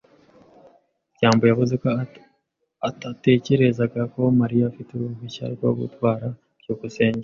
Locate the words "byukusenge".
6.59-7.19